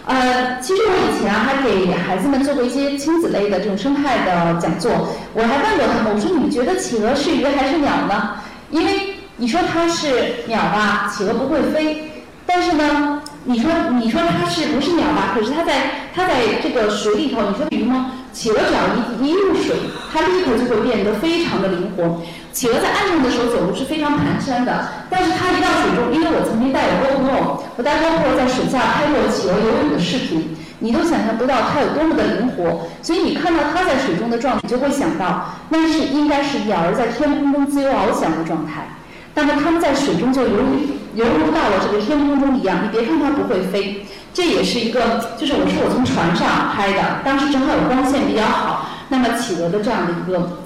[0.05, 4.91] 呃，其实我以前还给孩子们做过一些亲子类的这种生态的讲座，
[5.35, 8.31] 我还问过他们，我说你们觉得企鹅是鱼还是鸟呢？
[8.71, 12.11] 因为你说它是鸟吧，企鹅不会飞，
[12.47, 13.69] 但是呢，你说
[14.01, 15.35] 你说它是不是鸟吧？
[15.35, 18.13] 可是它在它在这个水里头，你说鱼吗？
[18.33, 18.81] 企鹅只要
[19.21, 19.75] 一一入水，
[20.11, 22.23] 它立刻就会变得非常的灵活。
[22.57, 32.87] 企鹅在岸上的时候走路是非常蹒跚的，但是它一到水中，因为我曾经带有 GoPro，我带 GoPro 在水下拍过企鹅游泳的视频，你都想象不到它有多么的灵活。
[33.03, 38.89] 所以你看到它在水中的状态，你就会想到那是应该是鸟儿在天空中自由翱翔的状态。
[39.35, 42.79] 那么它们在水中就犹如犹如到了这个天空中一样。
[42.81, 44.03] 你别看它不会飞。
[44.33, 48.89] 这也是一个，就是我是我从船上拍的，当时正好有光线比较好。
[49.09, 50.57] 那么企鹅的这样的一个，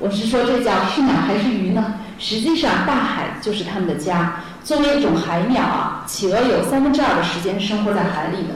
[0.00, 1.94] 我是说这叫是鸟还是鱼呢？
[2.18, 4.42] 实际上大海就是它们的家。
[4.62, 8.54] 作为一种海鸟啊，企鹅有三分之二的时间生活在海里的。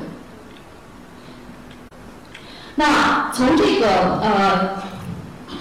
[2.75, 4.83] 那从这个呃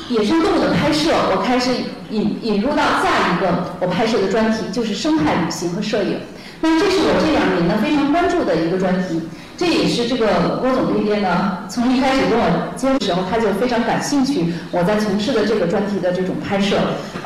[0.09, 1.71] 野生动物的拍摄，我开始
[2.09, 6.19] 引引入到下一个我拍摄的专题，就是生态旅行和摄影。
[6.61, 9.21] 那这是我这两年呢非常关注的一个专题，
[9.61, 16.77] 这也是这个郭总这边呢从一开始跟我接的时候，他就非常感兴趣我在从事的这个专题的这种拍摄。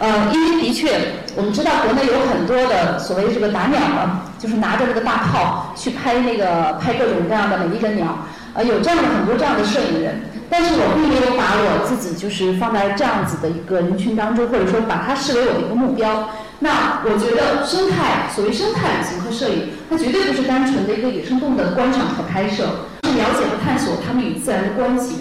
[0.01, 0.99] 呃，因为的确
[1.37, 8.17] 我们知道国内有很多的所谓这个打鸟的，就是拿着那个大炮去拍那个拍各种各样的美丽的鸟，
[8.53, 10.19] 呃，有这样的很多这样的摄影人。
[10.49, 16.27] 但是我并没有把我自己就是放在这样子的一个人群当中，或者说把它视为我的一个目标。
[16.59, 25.17] 那我觉得生态，所谓生态旅行和摄影，它绝对不是单纯的一个野生动物的观赏和拍摄，是了解和探索它们与自然的关系。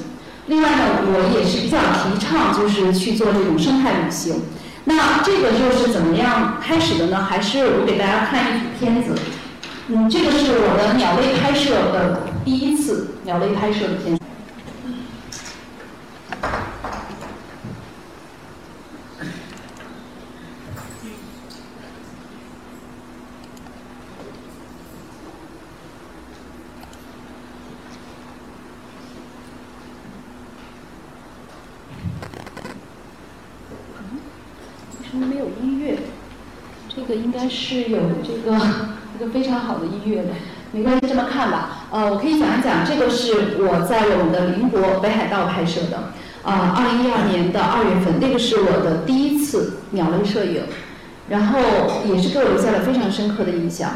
[0.46, 4.42] 另外呢，我也是比较提倡就是去做这种生态旅行。
[4.84, 7.26] 那这个就是怎么样开始的呢？
[7.28, 9.14] 还是我给大家看一组片子。
[9.88, 14.16] 嗯，这个是我的鸟类拍摄的第一次鸟类拍摄的片。
[14.16, 14.23] 子
[37.34, 38.56] 应该是有这个
[39.18, 40.28] 一个非常好的音乐的，
[40.70, 41.86] 没关系，这么看吧。
[41.90, 45.96] 呃，我可以讲一讲，这个是我在我们的邻国北海道拍摄的，
[46.44, 50.62] 啊，二零一二年的二月份，那个是我的第一次鸟类摄影，
[51.28, 51.58] 然后
[52.06, 53.90] 也是给我留下了非常深刻的印象。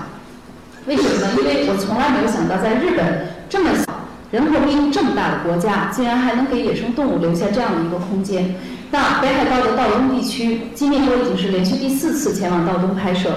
[0.86, 1.28] 为什么呢？
[1.38, 3.84] 因为我从来没有想到，在日本这么小、
[4.32, 8.56] 人口密度这么大的国家，竟然还能给野生动物留下这样的一个空间。
[8.90, 13.30] 那北海道的道东地区，今年我已经是连续第四次前往道东拍摄。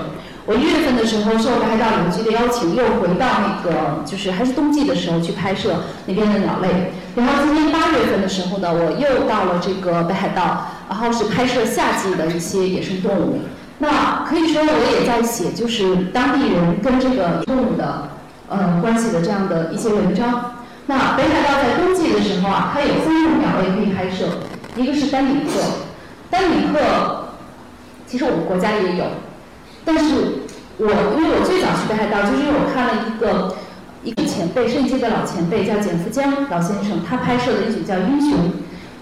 [0.46, 6.94] 我一月份的时候受北海道旅游局的邀请，又回到那个就是还是冬季的时候去拍摄那边的鸟类。
[7.16, 13.42] 然后今年八月份的时候呢，我又到了这个北海道，然后是拍摄夏季的一些野生动物。
[13.80, 18.10] 那可以说我也在写就是当地人跟这个动物的
[18.48, 20.54] 呃关系的这样的一些文章。
[20.88, 24.26] 那北海道在冬季的时候啊，它有三种鸟类可以拍摄。
[24.78, 25.52] 一个是丹顶鹤，
[26.30, 26.80] 丹顶鹤，
[28.08, 29.04] 其实我们国家也有，
[29.84, 30.16] 但是
[30.78, 33.56] 我因为我最早去北海道，就是因为我看了一个
[34.04, 38.32] 一个前辈，摄影界的老前辈叫简福江老先生，他拍摄的一组叫《英雄》，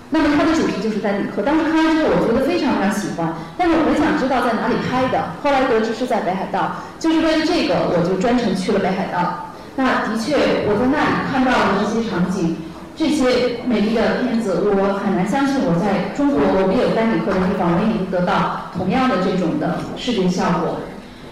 [0.10, 1.44] 那么他的主题就是丹顶鹤。
[1.44, 9.54] 当时看完之后，我觉得非常非常喜欢，但是我很想知道在哪里拍的，后来得知是在北海道，就是为了这个，我就专程去了北海道。
[9.78, 12.58] 那的确，我在那里看到了这些场景。
[13.00, 20.84] 这些美丽的片子，我很难相信我在中国我们有丹顶鹤的地方，我也能得到同样的这种的视觉效果。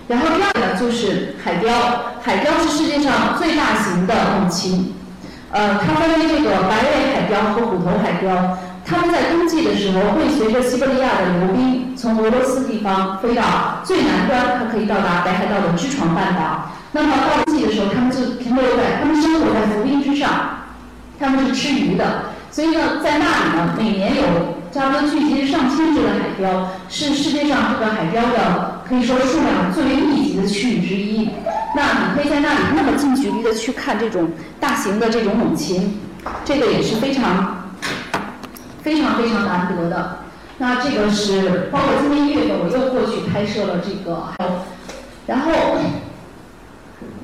[0.07, 1.68] 然后第二个就是海雕，
[2.24, 4.95] 海雕是世界上最大型的猛禽，
[5.51, 8.57] 呃，它分为这个白尾海雕和虎头海雕。
[8.86, 16.72] 它们在冬季的时候会随着西伯利亚的流冰从俄罗斯地方飞到最南端，它可以到达北海道的知床半岛。
[16.93, 20.66] 那么到冬季的时候，它们就停留在，它们生活在浮冰之上，
[21.20, 22.24] 他们是吃鱼的。
[22.51, 24.24] 所以呢，在那里呢，每年有
[24.72, 31.30] 差不多聚集上千只的海雕，是世界上这个海雕的可以说数量最为密集的区域之一。
[31.76, 35.99] 那你可以在那里那么近距离的去看这种大型的这种猛禽，
[36.43, 37.63] 这个也是非常。
[38.84, 40.20] 非常非常难得的，
[40.59, 44.51] 那这个是包括今年一月份我又过去拍摄了这个，还有
[45.26, 45.51] 然后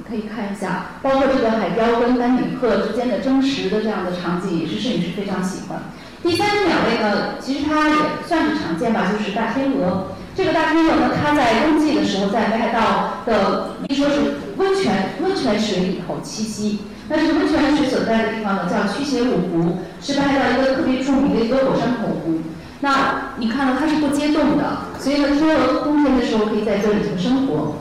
[0.08, 5.80] 可以看一下，包括这个海雕跟丹顶鹤之间的争食的这样的场景，也是摄影师非常喜欢。
[6.22, 7.96] 第三种鸟类呢，其实它也
[8.28, 10.16] 算是常见吧，就是大天鹅。
[10.36, 14.16] 这个大天鹅呢，它在冬季的时候在北海道的，一说是
[14.58, 16.80] 温泉温泉水里头栖息。
[17.10, 22.42] 那这个温泉水所在的地方呢，叫驱邪五湖，是北海道一个特别著名的一个火山口湖。
[22.80, 27.76] 那你看到它是不结冻的，所以呢，天鹅冬天的时候可以在这里头生活。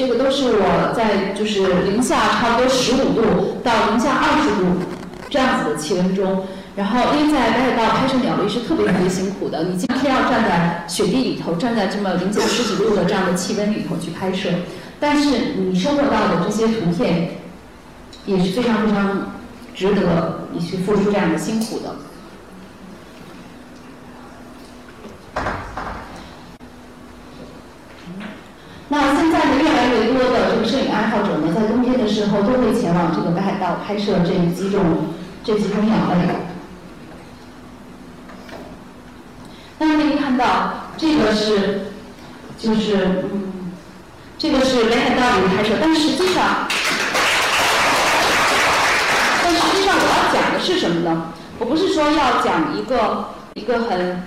[0.00, 4.80] 这个都是我在就是零下差不多十五度到零下二十度
[5.28, 6.46] 这样子的气温中。
[6.74, 14.48] 然后，因为在北海道拍摄鸟类是特别特别辛苦的，你今天要站在雪地里头，站在这么零下十几度的这样的气温里头去拍摄，
[14.98, 17.32] 但是你收获到的这些图片
[18.24, 19.32] 也是非常非常
[19.74, 21.96] 值得你去付出这样的辛苦的。
[28.92, 35.14] 那现在呢，越来越多的这个摄影爱好者呢，在冬天的时候都会前往这个北海道拍摄这几种
[35.44, 36.26] 这几种鸟类。
[39.78, 41.92] 大家可以看到，这个是，
[42.58, 43.70] 就是，嗯，
[44.36, 46.66] 这个是北海道里拍摄，但实际上，
[49.44, 51.32] 但实际上我要讲的是什么呢？
[51.60, 54.20] 我不是说要讲一个一个很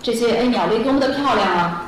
[0.00, 1.87] 这些哎鸟类多么的漂亮啊，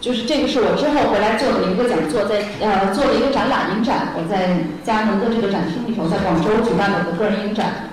[0.00, 7.90] 就是这个是我之后回来做的一个讲座，在呃做了一个展览影展，我在佳能的这个展厅里头，在广州举办了我的个人影展。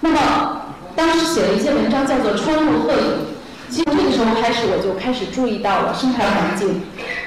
[0.00, 0.62] 那么
[0.96, 2.98] 当时写了一些文章，叫做《穿入鹤影》。
[3.70, 6.82] 其实这个时候开始，我就开始注意到了生态环境。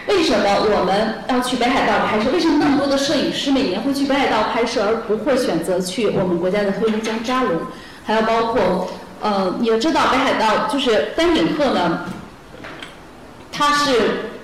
[0.09, 2.29] 为什么我们要去北海道拍摄？
[2.31, 7.61] 为什么那么多的摄影师每年会去北海道拍摄，而不会选择去我们国家的黑龙江扎龙？
[8.05, 8.89] 还有包括，
[9.21, 12.01] 呃，你要知道北海道就是丹顶鹤呢，
[13.53, 13.91] 它是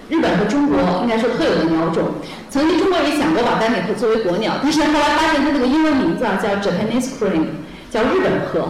[0.07, 2.07] 日本和中国应该说特有的鸟种。
[2.49, 7.47] 曾经中国也想过把丹顶鹤作为国鸟，但是后来发现它那个英文名字啊叫 Japanese Crane，
[7.91, 8.69] 叫日本鹤。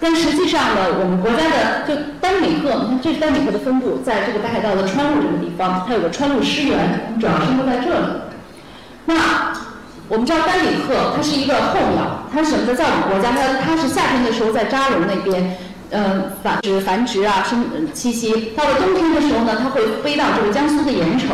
[0.00, 8.06] 但实际上呢，我们国家的就丹顶鹤，你看这丹顶鹤的分布，在这个北海道的川路这个地方，它有个川路湿原，主要生活在这里。
[9.04, 9.14] 那
[10.08, 12.74] 我们知道丹顶鹤它是一个候鸟，它是什么呢？
[12.74, 15.56] 在我们国家，它它是夏天的时候在扎龙那边，
[15.90, 18.52] 嗯，繁殖繁殖啊，生栖息。
[18.56, 21.30] 到了冬天的时候呢，它会飞到这个江苏的盐城。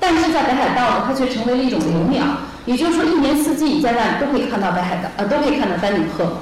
[0.00, 2.24] 但是在北海道呢，它却成为了一种留鸟，
[2.66, 6.38] 也就是说，一年四季在那里都可以看到北海道，呃，都可以看到丹顶鹤。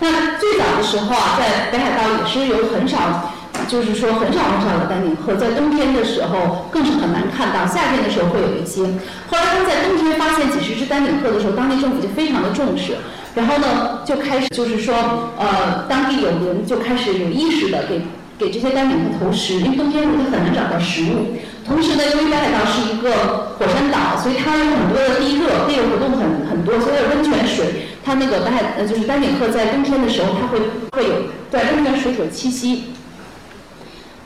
[0.00, 3.34] 那最早的时候啊，在北海道也是有很少，
[3.68, 8.82] 就是说很少很少的丹顶鹤，在冬天的时候更是很难看到，夏天的时候会有一些。
[9.28, 12.96] 后来他们在冬天发现几十只丹顶鹤的时候，当地政府就非常的重视，
[13.34, 14.94] 然后呢就开始就是说，
[15.38, 18.02] 呃，当地有人就开始有意识的给
[18.38, 21.36] 给这些丹顶鹤投食，因为冬天它很难找到食物。
[21.66, 27.88] 同时呢，由于北海道是一个火山岛，所以它有很多的地热，地热活动很很多，所以有温泉水。
[28.04, 30.60] 它那个北海呃，就是丹顶鹤在冬天的时候，它会
[30.92, 31.14] 会有
[31.50, 32.84] 在温泉水所栖息。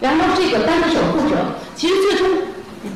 [0.00, 1.36] 然后这个丹的守护者，
[1.76, 2.28] 其实最终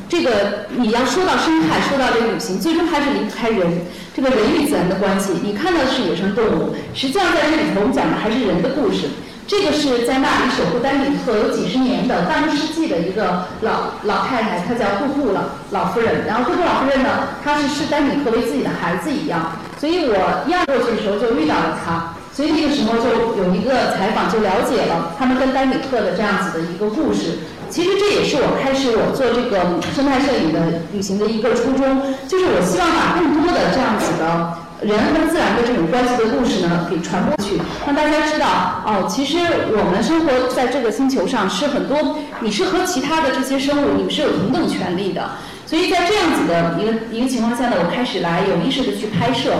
[0.09, 5.33] 这个你要说到生态，说到这个旅行，最终还是离不开人，这个人与自然的关系。
[5.43, 9.09] 你看到的是野生动物，实际上在这里头我们讲的还是人的故事。
[9.47, 16.25] 这个是在那里守护丹顶鹤有几十年的半个世纪的一个老老太太，她叫杜杜老老夫人。
[16.25, 19.51] 然后杜杜老夫人呢，她是视丹顶鹤为自己的孩子一样。
[19.79, 27.39] 所以我一二过去的时候就遇到了她，所以那个时候就有一个采访，就了解了他们跟丹顶鹤的这样子的一个故事。
[27.69, 34.53] 其实这也是我开始我做这个生态摄影的旅行的一个初衷，就是我希望把更多的这样子的
[34.85, 37.57] 人和自然的这种关系的故事呢给传播去，
[37.87, 39.39] 让大家知道哦，其实
[39.71, 45.23] 我们生活在这个星球上是很多，你是和其他的这些生物你们是有同等权利的。
[45.65, 49.55] 所以在这样子的一个一个情况下呢，我开始来有意识的去拍摄，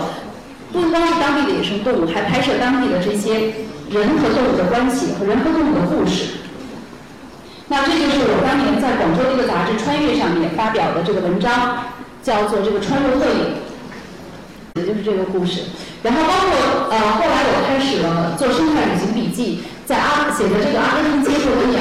[0.72, 3.34] 不光是当地的野生动物，还拍摄当地的这些
[3.90, 6.40] 人和动物的关系和人和动物的故事。
[7.68, 11.84] 那这就是我当年在广州的一个杂志《穿越》上面发表的这个文章，
[12.22, 13.30] 叫做《这个穿入鹤影》。
[14.78, 15.62] 也就是这个故事。
[16.02, 21.80] 然后包括呃，后来我开始了做生态旅行笔记，在阿写的这个阿根廷街头的鸟，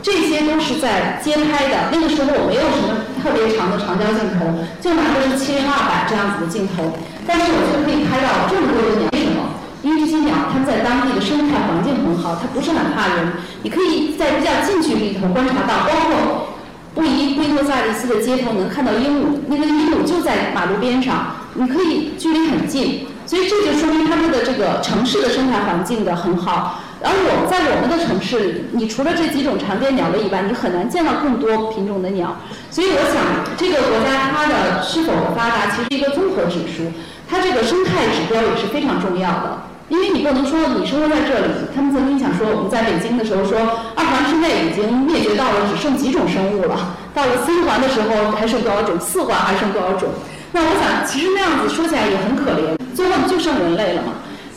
[0.00, 1.90] 这些都是在街拍的。
[1.90, 6.94] 那个时候我没有什么特别长的长焦镜头，就拿的是七零二百这样子的镜头，
[7.26, 9.10] 但是我就可以拍到这么多的鸟。
[9.10, 9.50] 为什么？
[9.82, 13.32] 因为这些鸟它们在当地的生态环境很好，它不是很怕人。
[13.64, 16.54] 你可以在比较近距离里头观察到，包括
[16.94, 23.08] 布宜布宜诺斯斯的街头能看到鹦鹉，那个鹦鹉就在马路边上，你可以距离很近。
[23.26, 32.34] 所以这就说明他们的这个城市的生态环境的很好，而我在我们的城市里，你除了这几种常见鸟类以外，你很难见到更多品种的鸟。
[32.70, 33.20] 所以我想，
[33.56, 36.88] 这个国家它的是否发达，其实一个综合指数，
[37.28, 39.58] 它这个生态指标也是非常重要的。
[39.88, 43.60] 因为你不能说你生活在这里，他们曾经想说我们在北京的时候说，
[43.94, 50.08] 二环之内已经灭绝到了只剩几种生物了，到了三环的时候还剩多少种，四环还剩多少种。
[50.50, 54.14] 那我想，其实那样子说起来也很可怜，最后不就剩人类了嘛。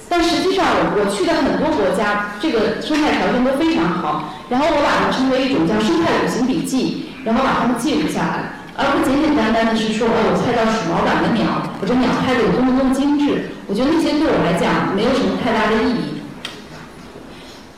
[0.09, 4.33] 但实际上，我我去的很多国家，这个生态条件都非常好。
[4.49, 13.53] 然后我把它称为一种叫生态旅行笔记，然后把它们记录下来，而不简简单单的是说，哦，我拍到鼠毛感的鸟，我这鸟拍的有多么多么精致。
[13.69, 16.17] 我觉得那些对我来讲没有什么太大的意义。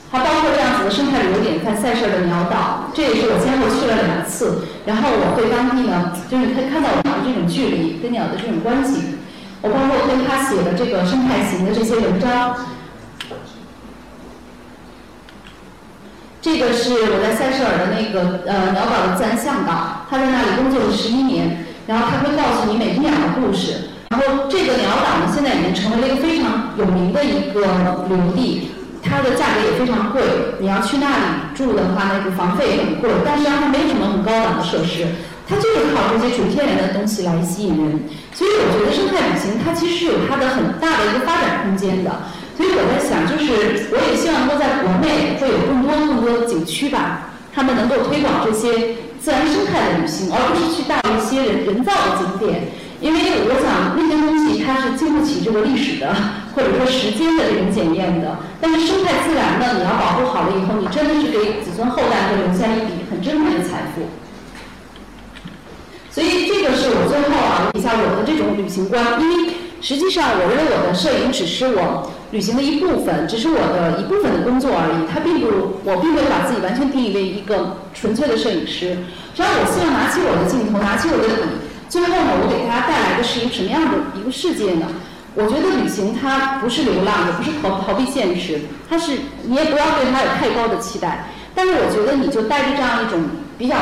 [0.07, 4.63] 还包括这样子的生态旅游点，在塞舌尔的鸟岛，这也是我先后去了两次。
[4.85, 9.19] 然后我对当地呢，就是你可以看到我们这种距离跟鸟的这种关系。
[9.61, 12.55] 我包括跟他写的这个生态型的这些文章。
[16.41, 23.89] 这个是我在塞舌尔的那个呃鸟岛的自然向导，他在那里工作了十一年，然后他会告诉你每只鸟的故事。
[24.09, 27.61] 然后这个鸟岛呢，现在已经成为了一个非常有名的一个
[28.09, 28.71] 旅游地。
[29.03, 30.21] 它的价格也非常贵，
[30.59, 31.23] 你要去那里
[31.55, 33.09] 住的话，那个房费也很贵。
[33.25, 35.07] 但是它没有什么很高档的设施，
[35.51, 37.99] 它就是靠这些纯天然的东西来吸引人。
[38.31, 42.31] 所以我觉得生态旅行它其实是有它的很大的一个发展空间的。
[42.55, 52.71] 所以我在想，就是我也希望说在国内会有更多更多的景区吧，他们能够推广这些自然生态的旅行，而不是去大一些人人造的景点。
[53.01, 56.13] 因为我想那些东西它是经不起这个历史的，
[56.53, 58.37] 或者说时间的这种检验的。
[58.61, 64.05] 但是生态自然呢，你要保护好了以后，你真的是给子孙后代会留下一笔很珍贵的财富。
[66.11, 69.19] 所以这个是我最后啊，一下我的这种旅行观。
[69.21, 75.07] 因为实际上，我认为我的摄影只是我旅行的一部分，只是我的一部分的工作而已。
[75.11, 78.97] 它并不，我并没有把自己完全定义为一个纯粹的摄影师。
[79.33, 81.49] 只要我希望拿起我的镜头，拿起我的笔。
[81.87, 84.87] 最后呢，我给大家带来的是一个什么样的一个世界呢？
[85.33, 88.59] 我觉得旅行它不是流浪，也不是逃逃避现实，
[88.89, 91.31] 它是你也不要对它有太高的期待。
[91.55, 93.19] 但是我觉得你就带着这样一种
[93.57, 93.75] 比较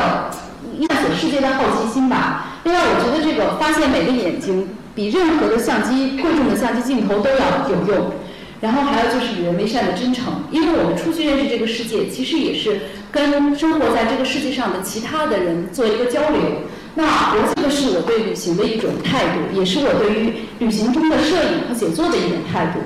[0.86, 2.58] 探索世界的好奇心吧。
[2.64, 8.12] 另外，我觉得这个发现美的眼睛比任何的相机贵重的相机镜头都要有用。
[8.60, 12.78] 然后还有就是与人为善的真诚，因为我们出去认识这个世界，其实也是
[13.10, 16.40] 跟生活在这个世界上的其他的人做一个交流。
[16.94, 22.80] 那我这个是我对旅行的一种态度，也是我对于旅行中的摄影和写作的一种态度。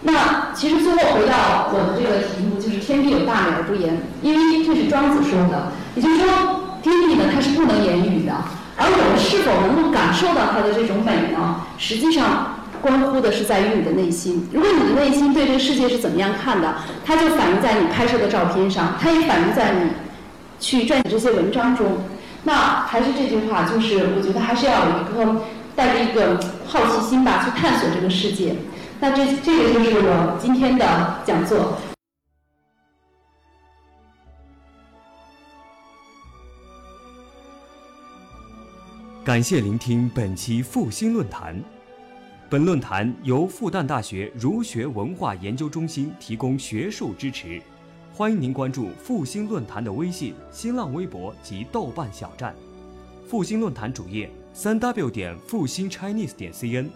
[0.00, 8.32] 那其实最后回到我的这个题目，就是“天地有大美而不言”，因为这是庄子说的，也就是说，天地呢它是不能言语的，
[8.76, 11.62] 而我们是否能够感受到它的这种美呢？
[11.78, 14.48] 实际上关乎的是在于你的内心。
[14.52, 16.74] 如果你的内心对这个世界是怎么样看的，
[17.06, 19.90] 它就反映在你拍摄的照片上，它也反映在你
[20.58, 21.86] 去撰写这些文章中。
[22.42, 25.42] 那还是这句话，就是我觉得还是要有一个
[25.76, 28.56] 带着一个好奇心吧，去探索这个世界。
[28.98, 31.78] 那这这个就是我今天的讲座。
[39.24, 41.56] 感谢聆听本期复兴论坛。
[42.50, 47.62] 本论坛由复旦大学儒学文化研究中心提供学术支持。
[48.12, 52.52] 欢迎您关注复兴论坛的微信、新浪微博及豆瓣小站，
[53.24, 56.88] 复兴论坛主页三 w 点复兴 Chinese 点 cn，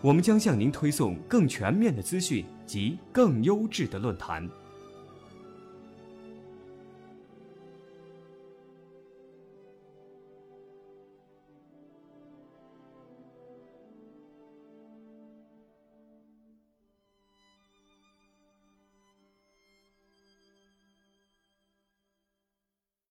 [0.00, 4.48] 我们将向您推送更全面的资讯及更优质的论坛。